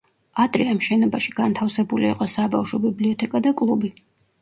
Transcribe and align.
ადრე 0.43 0.65
ამ 0.71 0.79
შენობაში 0.87 1.35
განთავსებული 1.41 2.09
იყო 2.15 2.31
საბავშვო 2.35 2.83
ბიბლიოთეკა 2.89 3.47
და 3.51 3.57
კლუბი. 3.65 3.97